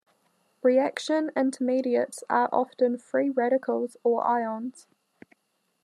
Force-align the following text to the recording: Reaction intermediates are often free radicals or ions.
Reaction 0.63 1.29
intermediates 1.35 2.23
are 2.27 2.49
often 2.51 2.97
free 2.97 3.29
radicals 3.29 3.97
or 4.03 4.25
ions. 4.25 4.87